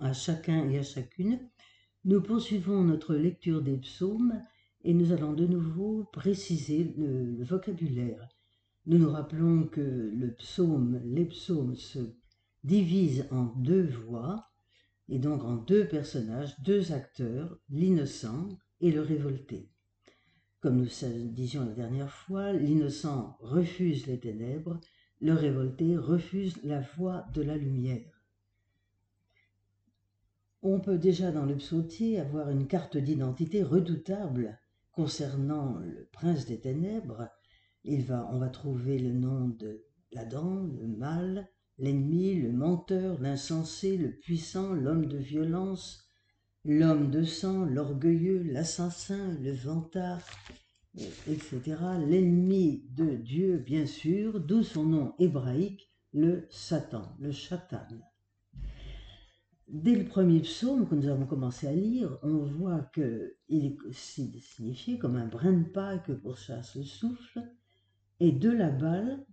à 0.00 0.12
chacun 0.12 0.68
et 0.68 0.78
à 0.78 0.82
chacune. 0.82 1.38
Nous 2.04 2.20
poursuivons 2.20 2.82
notre 2.82 3.14
lecture 3.14 3.62
des 3.62 3.78
psaumes 3.78 4.42
et 4.82 4.92
nous 4.92 5.12
allons 5.12 5.32
de 5.32 5.46
nouveau 5.46 6.04
préciser 6.12 6.92
le, 6.96 7.42
vocabulaire. 7.42 8.28
Nous 8.86 8.98
nous 8.98 9.10
rappelons 9.10 9.64
que 9.64 9.80
le 9.80 10.34
psaume, 10.34 11.00
les 11.04 11.24
psaumes 11.24 11.76
se 11.76 11.98
divisent 12.62 13.26
en 13.30 13.44
deux 13.56 13.86
voix 13.86 14.50
et 15.08 15.18
donc 15.18 15.42
en 15.44 15.56
deux 15.56 15.86
personnages, 15.86 16.54
deux 16.60 16.92
acteurs, 16.92 17.58
l'innocent 17.70 18.48
et 18.80 18.90
le 18.90 19.00
révolté. 19.00 19.70
Comme 20.60 20.76
nous 20.78 20.88
disions 21.30 21.64
la 21.64 21.72
dernière 21.72 22.10
fois, 22.10 22.52
l'innocent 22.52 23.36
refuse 23.40 24.06
les 24.06 24.20
ténèbres, 24.20 24.78
le 25.20 25.32
révolté 25.32 25.96
refuse 25.96 26.62
la 26.64 26.80
voie 26.96 27.24
de 27.34 27.42
la 27.42 27.56
lumière. 27.56 28.13
On 30.66 30.80
peut 30.80 30.96
déjà 30.96 31.30
dans 31.30 31.44
le 31.44 31.58
psautier 31.58 32.18
avoir 32.18 32.48
une 32.48 32.66
carte 32.66 32.96
d'identité 32.96 33.62
redoutable 33.62 34.58
concernant 34.92 35.76
le 35.80 36.08
prince 36.10 36.46
des 36.46 36.58
ténèbres. 36.58 37.28
Il 37.84 38.02
va, 38.02 38.30
on 38.32 38.38
va 38.38 38.48
trouver 38.48 38.98
le 38.98 39.12
nom 39.12 39.48
de 39.48 39.84
l'Adam, 40.12 40.74
le 40.80 40.86
mal, 40.86 41.50
l'ennemi, 41.76 42.36
le 42.36 42.50
menteur, 42.50 43.20
l'insensé, 43.20 43.98
le 43.98 44.12
puissant, 44.12 44.72
l'homme 44.72 45.04
de 45.04 45.18
violence, 45.18 46.08
l'homme 46.64 47.10
de 47.10 47.24
sang, 47.24 47.66
l'orgueilleux, 47.66 48.42
l'assassin, 48.44 49.36
le 49.42 49.52
vantard, 49.52 50.26
etc. 51.28 51.60
L'ennemi 52.08 52.86
de 52.96 53.16
Dieu, 53.16 53.58
bien 53.58 53.84
sûr, 53.84 54.40
d'où 54.40 54.62
son 54.62 54.84
nom 54.84 55.14
hébraïque, 55.18 55.90
le 56.14 56.46
Satan, 56.48 57.14
le 57.18 57.32
Shatan. 57.32 57.86
Dès 59.68 59.96
le 59.96 60.04
premier 60.04 60.40
psaume 60.40 60.86
que 60.86 60.94
nous 60.94 61.08
avons 61.08 61.26
commencé 61.26 61.66
à 61.66 61.72
lire, 61.72 62.18
on 62.22 62.44
voit 62.44 62.82
qu'il 62.94 63.34
est 63.48 63.92
signifié 63.92 64.98
comme 64.98 65.16
un 65.16 65.26
brin 65.26 65.54
de 65.54 65.64
paille 65.64 66.02
que 66.02 66.12
pourchasse 66.12 66.76
le 66.76 66.84
souffle, 66.84 67.42
et 68.20 68.30
de 68.30 68.50
la 68.50 68.70
balle, 68.70 69.24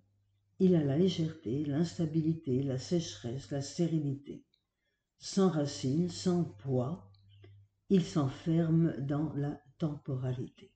il 0.59 0.75
a 0.75 0.83
la 0.83 0.97
légèreté, 0.97 1.65
l'instabilité, 1.65 2.63
la 2.63 2.77
sécheresse, 2.77 3.51
la 3.51 3.61
stérilité. 3.61 4.45
Sans 5.17 5.49
racines, 5.49 6.09
sans 6.09 6.45
poids, 6.45 7.11
il 7.89 8.03
s'enferme 8.03 8.95
dans 8.99 9.33
la 9.33 9.61
temporalité. 9.79 10.71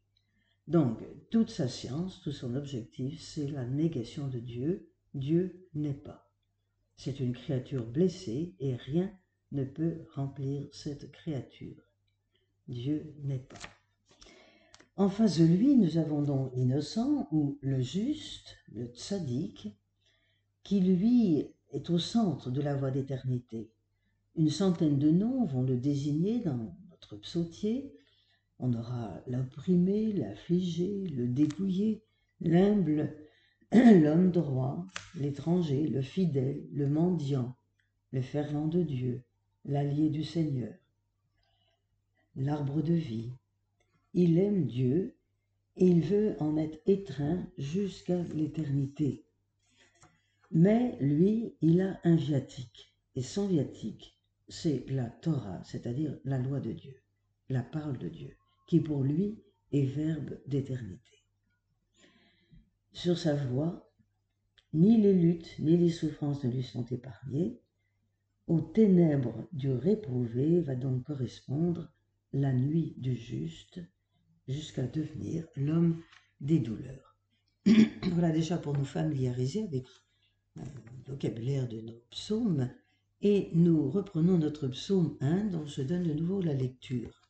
Donc, 0.67 0.99
toute 1.31 1.49
sa 1.49 1.67
science, 1.67 2.21
tout 2.21 2.31
son 2.31 2.55
objectif, 2.55 3.21
c'est 3.21 3.47
la 3.47 3.65
négation 3.65 4.27
de 4.27 4.39
Dieu. 4.39 4.91
Dieu 5.13 5.69
n'est 5.73 5.93
pas. 5.93 6.29
C'est 6.97 7.19
une 7.19 7.33
créature 7.33 7.85
blessée 7.85 8.55
et 8.59 8.75
rien 8.75 9.11
ne 9.51 9.63
peut 9.63 10.05
remplir 10.13 10.67
cette 10.71 11.11
créature. 11.11 11.83
Dieu 12.67 13.13
n'est 13.23 13.39
pas. 13.39 13.59
En 14.97 15.09
face 15.09 15.39
de 15.39 15.45
lui, 15.45 15.75
nous 15.75 15.97
avons 15.97 16.21
donc 16.21 16.51
l'innocent 16.55 17.27
ou 17.31 17.57
le 17.61 17.81
juste, 17.81 18.55
le 18.71 18.85
tzaddik, 18.87 19.75
qui 20.63 20.79
lui 20.79 21.47
est 21.71 21.89
au 21.89 21.99
centre 21.99 22.49
de 22.49 22.61
la 22.61 22.75
voie 22.75 22.91
d'éternité. 22.91 23.69
Une 24.35 24.49
centaine 24.49 24.97
de 24.97 25.11
noms 25.11 25.45
vont 25.45 25.63
le 25.63 25.77
désigner 25.77 26.39
dans 26.39 26.75
notre 26.89 27.17
psautier. 27.17 27.93
On 28.57 28.73
aura 28.73 29.21
l'opprimé, 29.27 30.13
l'affligé, 30.13 31.07
le 31.09 31.27
dépouillé, 31.27 32.03
l'humble, 32.39 33.13
l'homme 33.73 34.31
droit, 34.31 34.85
l'étranger, 35.15 35.87
le 35.87 36.01
fidèle, 36.01 36.65
le 36.71 36.87
mendiant, 36.87 37.55
le 38.11 38.21
fervent 38.21 38.67
de 38.67 38.81
Dieu, 38.81 39.23
l'allié 39.65 40.09
du 40.09 40.23
Seigneur, 40.23 40.73
l'arbre 42.35 42.81
de 42.81 42.93
vie. 42.93 43.31
Il 44.13 44.37
aime 44.37 44.65
Dieu 44.65 45.15
et 45.77 45.85
il 45.85 46.01
veut 46.01 46.35
en 46.39 46.57
être 46.57 46.79
étreint 46.85 47.45
jusqu'à 47.57 48.21
l'éternité. 48.23 49.25
Mais 50.51 50.97
lui, 51.01 51.55
il 51.61 51.81
a 51.81 51.99
un 52.03 52.15
viatique, 52.15 52.93
et 53.15 53.21
son 53.21 53.47
viatique, 53.47 54.17
c'est 54.47 54.89
la 54.89 55.09
Torah, 55.09 55.61
c'est-à-dire 55.63 56.17
la 56.23 56.37
loi 56.37 56.59
de 56.59 56.71
Dieu, 56.71 56.95
la 57.49 57.63
parole 57.63 57.97
de 57.97 58.07
Dieu, 58.07 58.37
qui 58.67 58.79
pour 58.79 59.03
lui 59.03 59.43
est 59.71 59.85
verbe 59.85 60.39
d'éternité. 60.47 61.23
Sur 62.93 63.17
sa 63.17 63.35
voie, 63.35 63.91
ni 64.73 65.01
les 65.01 65.13
luttes 65.13 65.59
ni 65.59 65.77
les 65.77 65.89
souffrances 65.89 66.43
ne 66.43 66.51
lui 66.51 66.63
sont 66.63 66.85
épargnées, 66.85 67.59
aux 68.47 68.61
ténèbres 68.61 69.47
du 69.51 69.71
réprouvé 69.71 70.61
va 70.61 70.75
donc 70.75 71.03
correspondre 71.03 71.89
la 72.33 72.53
nuit 72.53 72.93
du 72.97 73.15
juste 73.15 73.81
jusqu'à 74.47 74.85
devenir 74.85 75.47
l'homme 75.55 76.01
des 76.41 76.59
douleurs. 76.59 77.15
voilà 78.11 78.29
déjà 78.29 78.57
pour 78.57 78.77
nous 78.77 78.85
familiariser 78.85 79.63
avec 79.63 79.85
euh, 80.57 80.61
le 80.61 81.11
vocabulaire 81.11 81.67
de 81.67 81.81
nos 81.81 81.99
psaumes 82.11 82.69
et 83.21 83.49
nous 83.53 83.89
reprenons 83.89 84.37
notre 84.37 84.67
psaume 84.67 85.17
1 85.21 85.45
dont 85.45 85.65
je 85.65 85.81
donne 85.81 86.03
de 86.03 86.13
nouveau 86.13 86.41
la 86.41 86.53
lecture. 86.53 87.21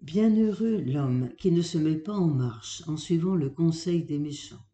Bienheureux 0.00 0.80
l'homme 0.80 1.30
qui 1.36 1.50
ne 1.50 1.62
se 1.62 1.76
met 1.76 1.96
pas 1.96 2.14
en 2.14 2.28
marche 2.28 2.82
en 2.86 2.96
suivant 2.96 3.34
le 3.34 3.50
conseil 3.50 4.04
des 4.04 4.18
méchants, 4.18 4.64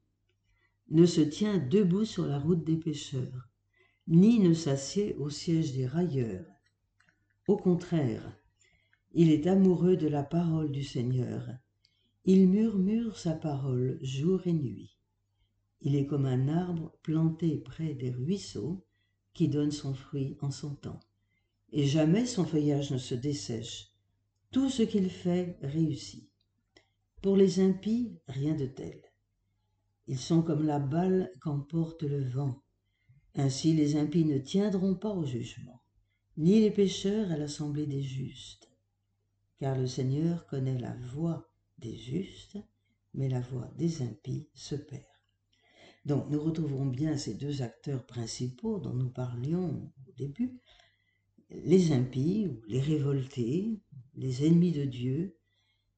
ne 0.91 1.07
se 1.07 1.21
tient 1.21 1.59
debout 1.59 2.05
sur 2.05 2.27
la 2.27 2.39
route 2.39 2.65
des 2.65 2.77
pécheurs, 2.77 3.50
ni 4.11 4.41
ne 4.41 4.55
s'assied 4.55 5.15
au 5.15 5.31
siège 5.31 5.73
des 5.73 5.87
railleurs. 5.87 6.45
Au 7.47 7.57
contraire, 7.57 8.37
il 9.13 9.31
est 9.31 9.47
amoureux 9.47 9.97
de 9.97 10.09
la 10.09 10.25
parole 10.25 10.73
du 10.73 10.83
Seigneur. 10.83 11.49
Il 12.25 12.49
murmure 12.49 13.17
sa 13.17 13.35
parole 13.35 14.01
jour 14.03 14.45
et 14.49 14.53
nuit. 14.53 14.99
Il 15.81 15.95
est 15.95 16.07
comme 16.07 16.27
un 16.27 16.49
arbre 16.49 16.93
planté 17.03 17.57
près 17.59 17.95
des 17.95 18.11
ruisseaux 18.11 18.85
qui 19.33 19.47
donne 19.47 19.71
son 19.71 19.95
fruit 19.95 20.37
en 20.41 20.51
son 20.51 20.75
temps. 20.75 21.01
Et 21.71 21.87
jamais 21.87 22.27
son 22.27 22.45
feuillage 22.45 22.91
ne 22.91 22.99
se 22.99 23.15
dessèche. 23.15 23.93
Tout 24.51 24.71
ce 24.71 24.83
qu'il 24.83 25.09
fait 25.09 25.57
réussit. 25.63 26.29
Pour 27.23 27.37
les 27.37 27.61
impies, 27.61 28.19
rien 28.27 28.55
de 28.57 28.67
tel. 28.67 29.01
Ils 30.09 30.19
sont 30.19 30.43
comme 30.43 30.67
la 30.67 30.81
balle 30.81 31.31
qu'emporte 31.41 32.03
le 32.03 32.25
vent. 32.25 32.61
Ainsi 33.35 33.73
les 33.75 33.97
impies 33.97 34.25
ne 34.25 34.39
tiendront 34.39 34.95
pas 34.95 35.11
au 35.11 35.25
jugement, 35.25 35.81
ni 36.37 36.61
les 36.61 36.71
pécheurs 36.71 37.31
à 37.31 37.37
l'assemblée 37.37 37.87
des 37.87 38.03
justes. 38.03 38.69
Car 39.59 39.79
le 39.79 39.87
Seigneur 39.87 40.47
connaît 40.47 40.79
la 40.79 40.95
voie 41.13 41.53
des 41.79 41.97
justes, 41.97 42.59
mais 43.15 43.29
la 43.29 43.41
voie 43.41 43.71
des 43.77 44.03
impies 44.03 44.49
se 44.55 44.75
perd. 44.75 45.05
Donc 46.05 46.31
nous 46.31 46.43
retrouvons 46.43 46.87
bien 46.87 47.17
ces 47.17 47.35
deux 47.35 47.63
acteurs 47.63 48.07
principaux 48.07 48.79
dont 48.79 48.95
nous 48.95 49.11
parlions 49.11 49.93
au 50.09 50.13
début, 50.17 50.59
les 51.51 51.93
impies 51.93 52.49
ou 52.49 52.63
les 52.69 52.81
révoltés, 52.81 53.81
les 54.15 54.47
ennemis 54.47 54.73
de 54.73 54.85
Dieu, 54.85 55.37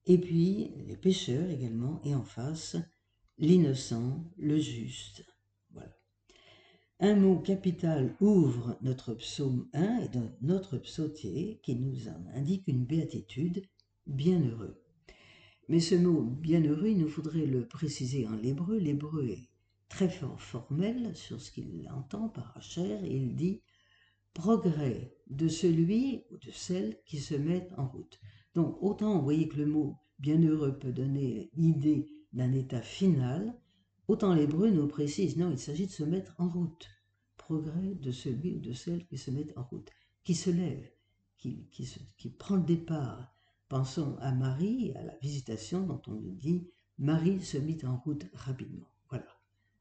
et 0.05 0.17
puis 0.17 0.71
les 0.87 0.97
pécheurs 0.97 1.49
également, 1.49 2.01
et 2.03 2.13
en 2.15 2.23
face, 2.23 2.75
l'innocent, 3.37 4.23
le 4.37 4.57
juste. 4.57 5.25
Un 7.05 7.15
mot 7.15 7.37
capital 7.37 8.15
ouvre 8.21 8.77
notre 8.81 9.13
psaume 9.15 9.67
1 9.73 10.03
et 10.03 10.09
notre 10.41 10.77
psautier 10.77 11.59
qui 11.61 11.75
nous 11.75 12.07
indique 12.33 12.65
une 12.69 12.85
béatitude, 12.85 13.61
bienheureux. 14.07 14.81
Mais 15.67 15.81
ce 15.81 15.95
mot 15.95 16.21
bienheureux, 16.21 16.87
il 16.87 16.99
nous 16.99 17.09
faudrait 17.09 17.45
le 17.45 17.67
préciser 17.67 18.25
en 18.25 18.37
l'hébreu. 18.37 18.77
L'hébreu 18.77 19.27
est 19.27 19.49
très 19.89 20.07
fort 20.07 20.41
formel 20.41 21.13
sur 21.13 21.41
ce 21.41 21.51
qu'il 21.51 21.89
entend 21.93 22.29
par 22.29 22.55
Hacher 22.55 22.97
et 23.03 23.17
il 23.17 23.35
dit 23.35 23.61
progrès 24.33 25.13
de 25.29 25.49
celui 25.49 26.23
ou 26.31 26.37
de 26.37 26.51
celle 26.51 26.97
qui 27.05 27.17
se 27.17 27.35
met 27.35 27.67
en 27.75 27.85
route. 27.85 28.21
Donc 28.55 28.77
autant 28.81 29.17
vous 29.17 29.25
voyez 29.25 29.49
que 29.49 29.57
le 29.57 29.65
mot 29.65 29.97
bienheureux 30.19 30.79
peut 30.79 30.93
donner 30.93 31.49
l'idée 31.57 32.07
d'un 32.31 32.53
état 32.53 32.81
final, 32.81 33.59
Autant 34.09 34.33
l'hébreu 34.33 34.69
nous 34.69 34.87
précise, 34.87 35.37
non, 35.37 35.51
il 35.51 35.57
s'agit 35.57 35.87
de 35.87 35.91
se 35.91 36.03
mettre 36.03 36.35
en 36.37 36.49
route. 36.49 36.89
Progrès 37.37 37.95
de 37.95 38.11
celui 38.11 38.55
ou 38.55 38.59
de 38.59 38.73
celle 38.73 39.05
qui 39.05 39.17
se 39.17 39.31
met 39.31 39.47
en 39.57 39.63
route, 39.63 39.89
qui 40.23 40.35
se 40.35 40.49
lève, 40.49 40.89
qui, 41.37 41.67
qui, 42.17 42.29
prend 42.29 42.57
le 42.57 42.63
départ. 42.63 43.33
Pensons 43.69 44.17
à 44.19 44.33
Marie, 44.33 44.93
à 44.95 45.03
la 45.03 45.15
visitation 45.17 45.85
dont 45.85 46.01
on 46.07 46.13
nous 46.13 46.35
dit 46.35 46.67
Marie 46.97 47.41
se 47.41 47.57
mit 47.57 47.79
en 47.85 47.97
route 47.97 48.25
rapidement. 48.33 48.87
Voilà. 49.09 49.27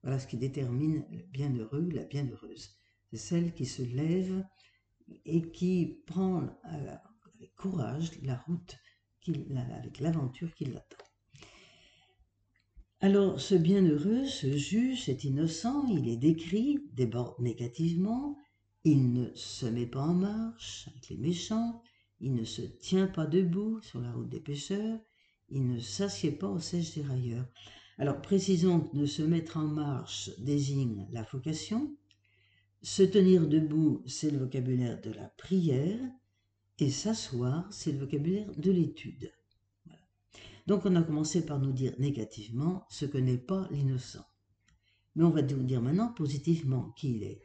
Voilà 0.02 0.18
ce 0.18 0.26
qui 0.26 0.36
détermine 0.36 1.04
le 1.10 1.22
bienheureux, 1.24 1.88
la 1.90 2.04
bienheureuse. 2.04 2.70
C'est 3.10 3.18
celle 3.18 3.54
qui 3.54 3.66
se 3.66 3.82
lève 3.82 4.44
et 5.24 5.50
qui 5.50 6.00
prend 6.06 6.48
avec 6.62 7.54
courage 7.56 8.10
la 8.22 8.36
route, 8.36 8.76
avec 9.26 10.00
l'aventure 10.00 10.54
qui 10.54 10.64
l'attend. 10.66 11.04
Alors 13.04 13.40
ce 13.40 13.56
bienheureux, 13.56 14.26
ce 14.26 14.56
juge, 14.56 15.06
cet 15.06 15.24
innocent, 15.24 15.88
il 15.88 16.08
est 16.08 16.16
décrit, 16.16 16.78
déborde 16.92 17.36
négativement, 17.40 18.38
Il 18.84 19.12
ne 19.12 19.26
se 19.34 19.66
met 19.66 19.86
pas 19.86 20.02
en 20.02 20.14
marche 20.14 20.86
avec 20.86 21.08
les 21.08 21.16
méchants, 21.16 21.82
il 22.20 22.32
ne 22.32 22.44
se 22.44 22.62
tient 22.62 23.08
pas 23.08 23.26
debout 23.26 23.80
sur 23.82 24.00
la 24.00 24.12
route 24.12 24.28
des 24.28 24.38
pécheurs, 24.38 25.00
il 25.48 25.66
ne 25.66 25.80
s'assied 25.80 26.30
pas 26.30 26.46
au 26.46 26.60
siège 26.60 26.94
des 26.94 27.02
railleurs. 27.02 27.48
Alors 27.98 28.22
précisons 28.22 28.78
que 28.78 28.96
de 28.96 29.06
se 29.06 29.22
mettre 29.22 29.56
en 29.56 29.66
marche 29.66 30.30
désigne 30.38 31.08
la 31.10 31.24
vocation, 31.24 31.96
se 32.82 33.02
tenir 33.02 33.48
debout, 33.48 34.04
c'est 34.06 34.30
le 34.30 34.38
vocabulaire 34.38 35.00
de 35.00 35.10
la 35.10 35.26
prière, 35.26 35.98
et 36.78 36.90
s'asseoir, 36.90 37.66
c'est 37.72 37.90
le 37.90 37.98
vocabulaire 37.98 38.52
de 38.56 38.70
l'étude. 38.70 39.32
Donc 40.66 40.86
on 40.86 40.96
a 40.96 41.02
commencé 41.02 41.44
par 41.44 41.58
nous 41.58 41.72
dire 41.72 41.94
négativement 41.98 42.86
ce 42.88 43.04
que 43.04 43.18
n'est 43.18 43.38
pas 43.38 43.68
l'innocent. 43.70 44.24
Mais 45.14 45.24
on 45.24 45.30
va 45.30 45.42
nous 45.42 45.62
dire 45.62 45.82
maintenant 45.82 46.12
positivement 46.12 46.90
qui 46.96 47.16
il 47.16 47.22
est. 47.24 47.42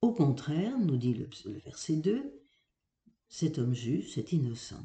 Au 0.00 0.12
contraire, 0.12 0.78
nous 0.78 0.96
dit 0.96 1.14
le, 1.14 1.28
verset 1.64 1.96
2, 1.96 2.42
cet 3.28 3.58
homme 3.58 3.74
juste, 3.74 4.14
cet 4.14 4.32
innocent, 4.32 4.84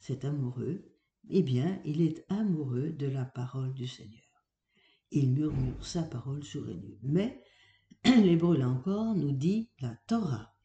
cet 0.00 0.24
amoureux, 0.24 0.92
eh 1.28 1.42
bien, 1.42 1.80
il 1.84 2.02
est 2.02 2.24
amoureux 2.28 2.90
de 2.90 3.06
la 3.06 3.24
parole 3.24 3.74
du 3.74 3.86
Seigneur. 3.86 4.22
Il 5.10 5.30
murmure 5.30 5.84
sa 5.84 6.02
parole 6.02 6.42
jour 6.42 6.68
et 6.68 6.74
nuit. 6.74 6.98
Mais 7.02 7.42
l'hébreu, 8.04 8.56
là 8.56 8.68
encore, 8.68 9.14
nous 9.14 9.32
dit 9.32 9.70
la 9.80 9.94
Torah. 10.06 10.56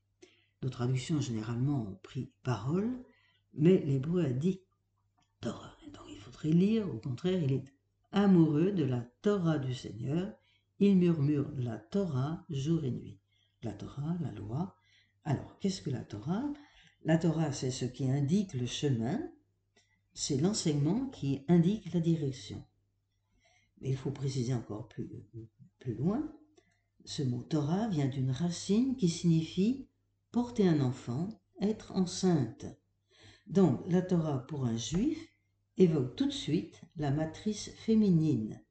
Nos 0.63 0.69
traductions, 0.69 1.21
généralement, 1.21 1.87
ont 1.87 1.99
pris 2.03 2.31
parole, 2.43 3.03
mais 3.53 3.83
l'hébreu 3.85 4.23
a 4.23 4.31
dit 4.31 4.61
Torah. 5.41 5.75
Donc, 6.43 6.49
il 6.49 6.49
faudrait 6.49 6.65
lire, 6.65 6.89
au 6.89 6.97
contraire, 6.97 7.43
il 7.43 7.53
est 7.53 7.65
amoureux 8.11 8.71
de 8.71 8.83
la 8.83 9.01
Torah 9.21 9.59
du 9.59 9.73
Seigneur. 9.73 10.33
Il 10.79 10.97
murmure 10.97 11.51
la 11.57 11.77
Torah 11.77 12.45
jour 12.49 12.83
et 12.83 12.91
nuit. 12.91 13.19
La 13.63 13.73
Torah, 13.73 14.17
la 14.21 14.31
loi. 14.31 14.75
Alors, 15.23 15.59
qu'est-ce 15.59 15.81
que 15.81 15.91
la 15.91 16.03
Torah? 16.03 16.51
La 17.03 17.17
Torah, 17.17 17.51
c'est 17.51 17.71
ce 17.71 17.85
qui 17.85 18.09
indique 18.09 18.53
le 18.53 18.65
chemin, 18.65 19.19
c'est 20.13 20.37
l'enseignement 20.37 21.07
qui 21.09 21.43
indique 21.47 21.93
la 21.93 21.99
direction. 21.99 22.63
Mais 23.79 23.89
il 23.89 23.97
faut 23.97 24.11
préciser 24.11 24.53
encore 24.53 24.87
plus, 24.87 25.09
plus 25.79 25.95
loin, 25.95 26.31
ce 27.05 27.23
mot 27.23 27.41
Torah 27.41 27.87
vient 27.87 28.07
d'une 28.07 28.31
racine 28.31 28.95
qui 28.95 29.09
signifie 29.09 29.87
porter 30.31 30.67
un 30.67 30.81
enfant, 30.81 31.29
être 31.59 31.91
enceinte. 31.93 32.65
Donc 33.47 33.81
la 33.87 34.01
Torah 34.01 34.45
pour 34.45 34.65
un 34.65 34.77
juif 34.77 35.30
évoque 35.77 36.15
tout 36.15 36.27
de 36.27 36.31
suite 36.31 36.81
la 36.97 37.11
matrice 37.11 37.71
féminine. 37.71 38.61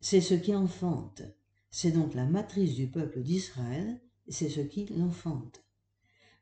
C'est 0.00 0.20
ce 0.20 0.34
qui 0.34 0.54
enfante. 0.54 1.22
C'est 1.70 1.92
donc 1.92 2.14
la 2.14 2.26
matrice 2.26 2.74
du 2.74 2.88
peuple 2.88 3.22
d'Israël, 3.22 4.00
c'est 4.28 4.48
ce 4.48 4.60
qui 4.60 4.86
l'enfante. 4.86 5.64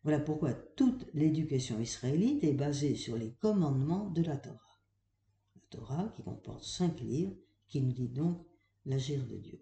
Voilà 0.04 0.20
pourquoi 0.20 0.54
toute 0.54 1.06
l'éducation 1.12 1.80
israélite 1.80 2.44
est 2.44 2.54
basée 2.54 2.94
sur 2.94 3.16
les 3.16 3.32
commandements 3.40 4.10
de 4.10 4.22
la 4.22 4.36
Torah. 4.36 4.80
La 5.54 5.62
Torah 5.70 6.12
qui 6.14 6.22
comporte 6.22 6.64
cinq 6.64 7.00
livres, 7.00 7.36
qui 7.68 7.80
nous 7.80 7.92
dit 7.92 8.08
donc 8.08 8.46
l'agir 8.86 9.26
de 9.26 9.36
Dieu. 9.36 9.60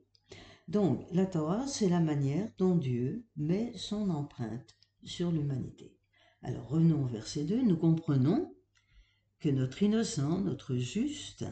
Donc 0.68 1.04
la 1.12 1.26
Torah, 1.26 1.66
c'est 1.66 1.88
la 1.88 2.00
manière 2.00 2.50
dont 2.58 2.76
Dieu 2.76 3.24
met 3.36 3.72
son 3.76 4.10
empreinte 4.10 4.76
sur 5.04 5.30
l'humanité. 5.30 5.96
Alors 6.42 6.68
revenons 6.68 7.04
au 7.04 7.08
verset 7.08 7.44
2, 7.44 7.62
nous 7.62 7.76
comprenons 7.76 8.54
que 9.40 9.48
notre 9.48 9.82
innocent, 9.82 10.40
notre 10.40 10.76
juste, 10.76 11.44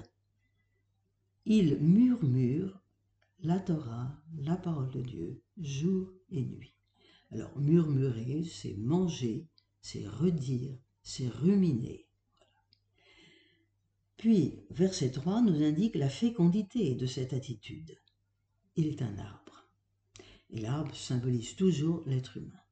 il 1.45 1.77
murmure 1.77 2.81
la 3.41 3.61
Torah, 3.61 4.19
la 4.39 4.57
parole 4.57 4.91
de 4.91 5.03
Dieu, 5.03 5.43
jour 5.59 6.11
et 6.31 6.43
nuit. 6.43 6.75
Alors 7.31 7.59
murmurer, 7.59 8.45
c'est 8.45 8.77
manger, 8.77 9.47
c'est 9.81 10.07
redire, 10.07 10.79
c'est 11.03 11.29
ruminer. 11.29 12.09
Puis, 14.17 14.61
verset 14.71 15.11
3 15.11 15.43
nous 15.43 15.63
indique 15.63 15.97
la 15.97 16.09
fécondité 16.09 16.95
de 16.95 17.07
cette 17.07 17.35
attitude. 17.35 17.99
Il 18.77 18.87
est 18.87 19.03
un 19.03 19.19
arbre. 19.19 19.69
Et 20.49 20.61
l'arbre 20.61 20.95
symbolise 20.95 21.57
toujours 21.57 22.03
l'être 22.07 22.39
humain. 22.39 22.63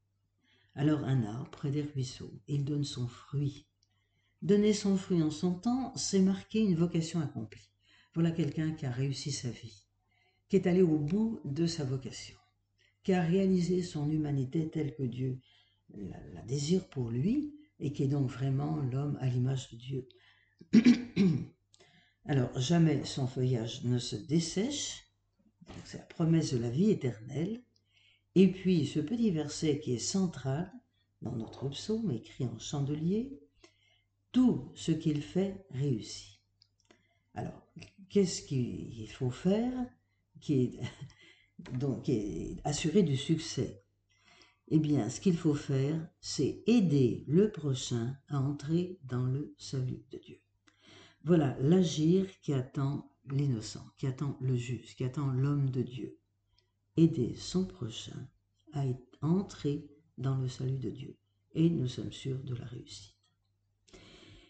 Alors 0.75 1.05
un 1.05 1.25
arbre 1.25 1.51
près 1.51 1.71
des 1.71 1.83
ruisseaux, 1.83 2.33
il 2.49 2.65
donne 2.65 2.85
son 2.85 3.07
fruit. 3.07 3.67
Donner 4.43 4.75
son 4.75 4.97
fruit 4.97 5.23
en 5.23 5.31
son 5.31 5.55
temps, 5.55 5.93
c'est 5.97 6.21
marquer 6.21 6.61
une 6.61 6.75
vocation 6.75 7.21
accomplie. 7.21 7.71
Voilà 8.15 8.31
quelqu'un 8.31 8.73
qui 8.73 8.85
a 8.87 8.91
réussi 8.91 9.33
sa 9.33 9.51
vie, 9.51 9.87
qui 10.49 10.57
est 10.57 10.67
allé 10.67 10.83
au 10.83 10.99
bout 10.99 11.41
de 11.45 11.67
sa 11.67 11.85
vocation 11.85 12.37
qui 13.03 13.13
a 13.13 13.23
réalisé 13.23 13.83
son 13.83 14.11
humanité 14.11 14.69
telle 14.69 14.95
que 14.95 15.03
Dieu 15.03 15.41
la, 15.95 16.43
désire 16.43 16.89
pour 16.89 17.11
lui 17.11 17.55
et 17.79 17.93
qui 17.93 18.05
est 18.05 18.09
donc 18.09 18.31
vraiment 18.31 18.77
l'homme 18.77 19.19
à 19.21 19.27
l'image 19.27 19.71
de 19.71 19.77
Dieu. 19.77 20.09
Alors, 22.25 22.59
jamais 22.59 23.05
son 23.05 23.27
feuillage 23.27 23.85
ne 23.85 23.99
se 23.99 24.17
dessèche, 24.17 25.09
c'est 25.85 25.99
la 25.99 26.05
promesse 26.05 26.55
de 26.55 26.59
la 26.59 26.71
vie 26.71 26.91
éternelle. 26.91 27.63
Et 28.35 28.51
puis, 28.51 28.87
ce 28.87 29.01
petit 29.01 29.31
verset 29.31 29.81
qui 29.81 29.95
est 29.95 29.99
central 29.99 30.73
dans 31.21 31.35
notre 31.35 31.69
psaume, 31.69 32.13
écrit 32.13 32.47
en 32.47 32.59
chandelier, 32.59 33.39
tout 34.33 34.71
ce 34.75 34.93
qu'il 34.93 35.23
fait 35.23 35.67
réussit. 35.71 36.41
Alors, 37.35 37.67
qu'est-ce 38.09 38.43
qu'il 38.43 39.11
faut 39.11 39.31
faire 39.31 39.73
qui 40.41 40.63
est 40.63 40.81
donc 41.79 42.11
assurer 42.65 43.03
du 43.03 43.17
succès, 43.17 43.83
eh 44.69 44.79
bien, 44.79 45.09
ce 45.09 45.21
qu'il 45.21 45.37
faut 45.37 45.55
faire, 45.55 46.09
c'est 46.21 46.63
aider 46.67 47.25
le 47.29 47.51
prochain 47.51 48.17
à 48.29 48.39
entrer 48.39 48.99
dans 49.05 49.27
le 49.27 49.55
salut 49.59 50.05
de 50.11 50.19
Dieu. 50.19 50.39
Voilà 51.25 51.57
l'agir 51.61 52.27
qui 52.41 52.53
attend 52.53 53.13
l'innocent, 53.31 53.87
qui 53.99 54.07
attend 54.07 54.37
le 54.41 54.57
juste, 54.57 54.97
qui 54.97 55.05
attend 55.05 55.31
l'homme 55.31 55.71
de 55.71 55.83
Dieu. 55.83 56.19
Aider 56.97 57.35
son 57.37 57.65
prochain 57.65 58.29
à 58.73 58.85
entrer 59.21 59.87
dans 60.19 60.37
le 60.37 60.49
salut 60.49 60.79
de 60.79 60.91
Dieu. 60.91 61.17
Et 61.55 61.71
nous 61.71 61.87
sommes 61.87 62.13
sûrs 62.13 62.43
de 62.43 62.55
la 62.55 62.65
réussite. 62.65 63.22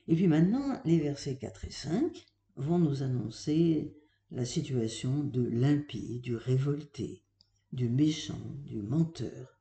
Et 0.09 0.16
puis 0.16 0.26
maintenant, 0.26 0.80
les 0.85 0.99
versets 0.99 1.37
4 1.37 1.64
et 1.66 1.71
5 1.71 2.26
vont 2.56 2.78
nous 2.78 3.02
annoncer 3.02 3.97
la 4.30 4.44
situation 4.44 5.23
de 5.25 5.42
l'impie, 5.42 6.21
du 6.21 6.35
révolté, 6.37 7.25
du 7.73 7.88
méchant, 7.88 8.40
du 8.64 8.82
menteur. 8.82 9.61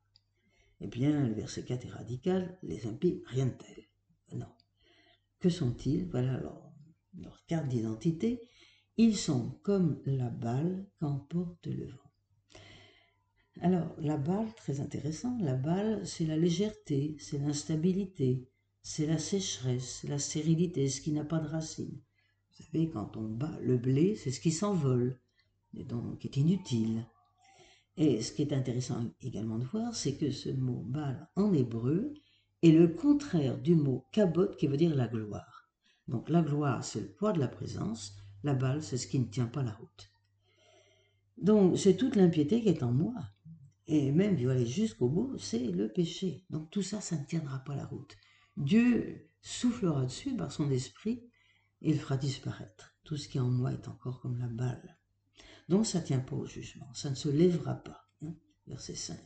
Eh 0.79 0.87
bien, 0.87 1.27
le 1.27 1.33
verset 1.33 1.63
4 1.63 1.85
est 1.85 1.89
radical, 1.89 2.57
les 2.63 2.87
impies, 2.87 3.21
rien 3.27 3.45
de 3.45 3.51
tel. 3.51 3.83
Non. 4.33 4.51
Que 5.39 5.49
sont-ils? 5.49 6.09
Voilà 6.09 6.41
leur 7.17 7.45
carte 7.45 7.67
d'identité. 7.67 8.41
Ils 8.97 9.17
sont 9.17 9.59
comme 9.63 10.01
la 10.05 10.29
balle 10.29 10.87
qu'emporte 10.99 11.67
le 11.67 11.87
vent. 11.87 12.11
Alors, 13.59 13.95
la 13.99 14.17
balle, 14.17 14.53
très 14.55 14.79
intéressant, 14.79 15.37
la 15.39 15.55
balle, 15.55 16.05
c'est 16.07 16.25
la 16.25 16.37
légèreté, 16.37 17.17
c'est 17.19 17.37
l'instabilité, 17.37 18.47
c'est 18.83 19.05
la 19.05 19.17
sécheresse, 19.17 20.03
la 20.03 20.19
stérilité, 20.19 20.89
ce 20.89 21.01
qui 21.01 21.11
n'a 21.11 21.23
pas 21.23 21.39
de 21.39 21.47
racine. 21.47 21.99
Vous 22.57 22.65
savez, 22.65 22.89
quand 22.89 23.15
on 23.17 23.27
bat 23.27 23.57
le 23.61 23.77
blé, 23.77 24.15
c'est 24.15 24.31
ce 24.31 24.39
qui 24.39 24.51
s'envole, 24.51 25.19
et 25.75 25.83
donc 25.83 26.25
est 26.25 26.37
inutile. 26.37 27.05
Et 27.97 28.21
ce 28.21 28.31
qui 28.31 28.41
est 28.41 28.53
intéressant 28.53 29.05
également 29.21 29.59
de 29.59 29.65
voir, 29.65 29.95
c'est 29.95 30.15
que 30.15 30.31
ce 30.31 30.49
mot 30.49 30.83
bal 30.87 31.29
en 31.35 31.53
hébreu 31.53 32.13
est 32.63 32.71
le 32.71 32.87
contraire 32.87 33.57
du 33.57 33.75
mot 33.75 34.05
kabot 34.11 34.55
qui 34.57 34.67
veut 34.67 34.77
dire 34.77 34.95
la 34.95 35.07
gloire. 35.07 35.69
Donc 36.07 36.29
la 36.29 36.41
gloire, 36.41 36.83
c'est 36.83 37.01
le 37.01 37.11
poids 37.11 37.33
de 37.33 37.39
la 37.39 37.47
présence, 37.47 38.15
la 38.43 38.53
balle, 38.53 38.81
c'est 38.81 38.97
ce 38.97 39.07
qui 39.07 39.19
ne 39.19 39.25
tient 39.25 39.47
pas 39.47 39.63
la 39.63 39.73
route. 39.73 40.11
Donc 41.37 41.77
c'est 41.77 41.97
toute 41.97 42.15
l'impiété 42.15 42.61
qui 42.61 42.69
est 42.69 42.83
en 42.83 42.91
moi. 42.91 43.13
Et 43.87 44.11
même, 44.11 44.37
aller 44.49 44.65
jusqu'au 44.65 45.09
bout, 45.09 45.37
c'est 45.37 45.59
le 45.59 45.91
péché. 45.91 46.45
Donc 46.49 46.69
tout 46.69 46.81
ça, 46.81 47.01
ça 47.01 47.17
ne 47.17 47.25
tiendra 47.25 47.59
pas 47.59 47.75
la 47.75 47.85
route. 47.85 48.15
Dieu 48.57 49.27
soufflera 49.41 50.05
dessus 50.05 50.35
par 50.35 50.51
son 50.51 50.69
esprit 50.69 51.23
il 51.81 51.99
fera 51.99 52.17
disparaître. 52.17 52.95
Tout 53.03 53.17
ce 53.17 53.27
qui 53.27 53.39
en 53.39 53.49
moi 53.49 53.73
est 53.73 53.87
encore 53.87 54.21
comme 54.21 54.37
la 54.37 54.47
balle. 54.47 54.97
Donc 55.67 55.85
ça 55.85 55.99
ne 55.99 56.05
tient 56.05 56.19
pas 56.19 56.35
au 56.35 56.45
jugement, 56.45 56.93
ça 56.93 57.09
ne 57.09 57.15
se 57.15 57.29
lèvera 57.29 57.75
pas. 57.75 58.07
Hein, 58.21 58.35
verset 58.67 58.95
5. 58.95 59.17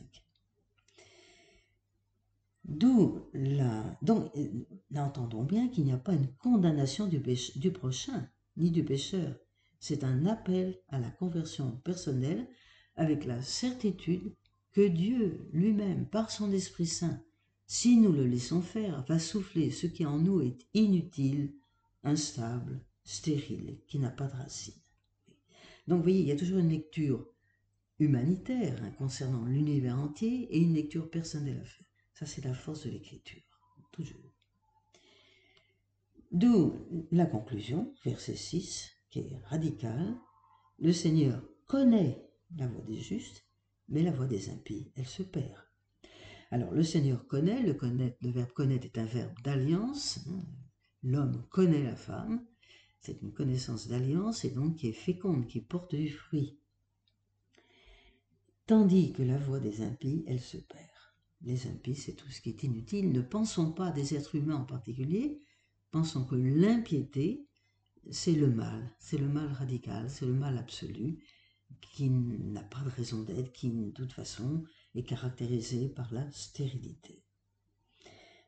D'où 2.64 3.28
la... 3.32 3.96
Donc, 4.02 4.32
entendons 4.96 5.44
bien 5.44 5.68
qu'il 5.68 5.84
n'y 5.84 5.92
a 5.92 5.98
pas 5.98 6.14
une 6.14 6.32
condamnation 6.34 7.06
du, 7.06 7.20
du 7.20 7.70
prochain, 7.70 8.28
ni 8.56 8.72
du 8.72 8.84
pécheur. 8.84 9.36
C'est 9.78 10.02
un 10.02 10.26
appel 10.26 10.80
à 10.88 10.98
la 10.98 11.10
conversion 11.10 11.76
personnelle 11.84 12.48
avec 12.96 13.24
la 13.24 13.40
certitude 13.42 14.34
que 14.72 14.86
Dieu 14.86 15.48
lui-même, 15.52 16.08
par 16.08 16.30
son 16.30 16.50
Esprit 16.50 16.86
Saint, 16.86 17.22
si 17.66 17.96
nous 17.96 18.12
le 18.12 18.26
laissons 18.26 18.62
faire, 18.62 19.04
va 19.06 19.18
souffler 19.18 19.70
ce 19.70 19.86
qui 19.86 20.06
en 20.06 20.18
nous 20.18 20.40
est 20.40 20.58
inutile 20.74 21.52
instable, 22.04 22.80
stérile, 23.04 23.80
qui 23.88 23.98
n'a 23.98 24.10
pas 24.10 24.26
de 24.26 24.36
racine. 24.36 24.74
Donc 25.88 25.98
vous 25.98 26.04
voyez, 26.04 26.20
il 26.20 26.26
y 26.26 26.32
a 26.32 26.36
toujours 26.36 26.58
une 26.58 26.70
lecture 26.70 27.26
humanitaire 27.98 28.78
hein, 28.82 28.90
concernant 28.98 29.44
l'univers 29.44 29.98
entier 29.98 30.48
et 30.54 30.58
une 30.58 30.74
lecture 30.74 31.10
personnelle 31.10 31.60
à 31.60 31.64
faire. 31.64 31.86
Ça, 32.14 32.26
c'est 32.26 32.44
la 32.44 32.54
force 32.54 32.86
de 32.86 32.90
l'écriture, 32.90 33.42
toujours. 33.92 34.32
D'où 36.32 36.74
la 37.10 37.26
conclusion, 37.26 37.94
verset 38.04 38.36
6, 38.36 38.90
qui 39.10 39.20
est 39.20 39.38
radicale. 39.46 40.16
Le 40.78 40.92
Seigneur 40.92 41.42
connaît 41.66 42.22
la 42.56 42.66
voie 42.66 42.82
des 42.82 42.98
justes, 42.98 43.44
mais 43.88 44.02
la 44.02 44.10
voie 44.10 44.26
des 44.26 44.50
impies, 44.50 44.92
elle 44.96 45.06
se 45.06 45.22
perd. 45.22 45.65
Alors, 46.50 46.72
le 46.72 46.82
Seigneur 46.82 47.26
connaît, 47.26 47.62
le, 47.62 47.74
connaître, 47.74 48.16
le 48.20 48.30
verbe 48.30 48.52
connaître 48.52 48.86
est 48.86 48.98
un 48.98 49.04
verbe 49.04 49.34
d'alliance. 49.42 50.20
Hein. 50.28 50.42
L'homme 51.02 51.44
connaît 51.50 51.82
la 51.82 51.96
femme, 51.96 52.44
c'est 53.00 53.22
une 53.22 53.32
connaissance 53.32 53.88
d'alliance 53.88 54.44
et 54.44 54.50
donc 54.50 54.76
qui 54.76 54.88
est 54.88 54.92
féconde, 54.92 55.46
qui 55.46 55.60
porte 55.60 55.94
du 55.94 56.10
fruit. 56.10 56.58
Tandis 58.66 59.12
que 59.12 59.22
la 59.22 59.38
voie 59.38 59.60
des 59.60 59.82
impies, 59.82 60.24
elle 60.26 60.40
se 60.40 60.56
perd. 60.56 60.82
Les 61.42 61.68
impies, 61.68 61.94
c'est 61.94 62.14
tout 62.14 62.28
ce 62.30 62.40
qui 62.40 62.50
est 62.50 62.62
inutile. 62.64 63.12
Ne 63.12 63.20
pensons 63.20 63.72
pas 63.72 63.90
des 63.90 64.14
êtres 64.14 64.34
humains 64.34 64.56
en 64.56 64.64
particulier, 64.64 65.40
pensons 65.92 66.24
que 66.24 66.34
l'impiété, 66.34 67.46
c'est 68.10 68.32
le 68.32 68.48
mal, 68.48 68.94
c'est 68.98 69.18
le 69.18 69.28
mal 69.28 69.52
radical, 69.52 70.10
c'est 70.10 70.26
le 70.26 70.32
mal 70.32 70.58
absolu, 70.58 71.22
qui 71.92 72.10
n'a 72.10 72.62
pas 72.62 72.80
de 72.80 72.90
raison 72.90 73.22
d'être, 73.22 73.52
qui 73.52 73.70
de 73.70 73.90
toute 73.90 74.12
façon 74.12 74.64
est 74.98 75.04
caractérisé 75.04 75.88
par 75.88 76.12
la 76.12 76.30
stérilité. 76.32 77.22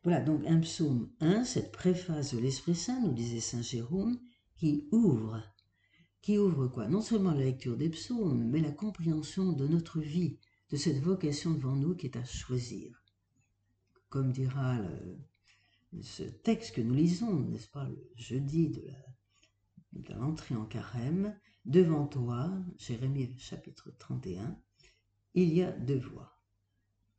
Voilà 0.04 0.20
donc 0.20 0.46
un 0.46 0.60
psaume 0.60 1.10
1, 1.20 1.44
cette 1.44 1.72
préface 1.72 2.34
de 2.34 2.38
l'Esprit 2.38 2.76
Saint, 2.76 3.00
nous 3.00 3.12
disait 3.12 3.40
Saint 3.40 3.62
Jérôme, 3.62 4.18
qui 4.56 4.88
ouvre, 4.92 5.42
qui 6.20 6.38
ouvre 6.38 6.68
quoi? 6.68 6.88
Non 6.88 7.00
seulement 7.00 7.32
la 7.32 7.44
lecture 7.44 7.76
des 7.76 7.90
psaumes, 7.90 8.48
mais 8.48 8.60
la 8.60 8.72
compréhension 8.72 9.52
de 9.52 9.66
notre 9.66 10.00
vie, 10.00 10.38
de 10.70 10.76
cette 10.76 11.02
vocation 11.02 11.52
devant 11.52 11.76
nous 11.76 11.94
qui 11.94 12.06
est 12.06 12.16
à 12.16 12.24
choisir. 12.24 13.02
Comme 14.08 14.32
dira 14.32 14.78
ce 16.02 16.22
texte 16.22 16.74
que 16.74 16.80
nous 16.80 16.94
lisons, 16.94 17.40
n'est-ce 17.40 17.68
pas, 17.68 17.88
le 17.88 18.10
jeudi 18.16 18.68
de 19.92 20.14
l'entrée 20.14 20.54
en 20.54 20.66
carême, 20.66 21.38
devant 21.64 22.06
toi, 22.06 22.52
Jérémie 22.78 23.36
chapitre 23.38 23.90
31, 23.98 24.58
il 25.34 25.52
y 25.52 25.62
a 25.62 25.72
deux 25.72 25.98
voies, 25.98 26.37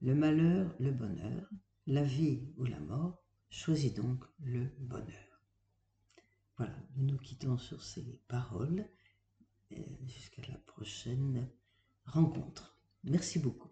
le 0.01 0.15
malheur, 0.15 0.75
le 0.79 0.91
bonheur, 0.91 1.49
la 1.87 2.03
vie 2.03 2.47
ou 2.57 2.65
la 2.65 2.79
mort, 2.79 3.23
choisis 3.49 3.93
donc 3.93 4.23
le 4.39 4.65
bonheur. 4.79 5.43
Voilà, 6.57 6.75
nous 6.95 7.05
nous 7.05 7.17
quittons 7.17 7.57
sur 7.57 7.83
ces 7.83 8.19
paroles 8.27 8.85
jusqu'à 10.05 10.41
la 10.47 10.57
prochaine 10.59 11.49
rencontre. 12.05 12.77
Merci 13.03 13.39
beaucoup. 13.39 13.68